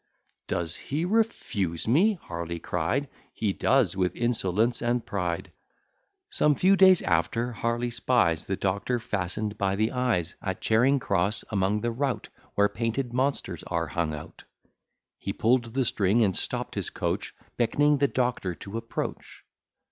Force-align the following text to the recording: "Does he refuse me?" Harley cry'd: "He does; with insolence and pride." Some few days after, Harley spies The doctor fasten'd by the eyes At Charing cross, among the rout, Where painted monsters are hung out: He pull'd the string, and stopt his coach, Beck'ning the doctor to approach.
"Does 0.47 0.75
he 0.75 1.05
refuse 1.05 1.87
me?" 1.87 2.15
Harley 2.15 2.57
cry'd: 2.57 3.07
"He 3.35 3.53
does; 3.53 3.95
with 3.95 4.15
insolence 4.15 4.81
and 4.81 5.05
pride." 5.05 5.51
Some 6.27 6.55
few 6.55 6.75
days 6.75 7.03
after, 7.03 7.51
Harley 7.51 7.91
spies 7.91 8.45
The 8.45 8.55
doctor 8.55 8.97
fasten'd 8.97 9.59
by 9.59 9.75
the 9.75 9.91
eyes 9.91 10.35
At 10.41 10.59
Charing 10.59 10.97
cross, 10.99 11.43
among 11.51 11.81
the 11.81 11.91
rout, 11.91 12.29
Where 12.55 12.67
painted 12.67 13.13
monsters 13.13 13.61
are 13.67 13.85
hung 13.89 14.11
out: 14.11 14.43
He 15.19 15.31
pull'd 15.33 15.75
the 15.75 15.85
string, 15.85 16.23
and 16.23 16.35
stopt 16.35 16.73
his 16.73 16.89
coach, 16.89 17.35
Beck'ning 17.55 17.99
the 17.99 18.07
doctor 18.07 18.55
to 18.55 18.77
approach. 18.79 19.43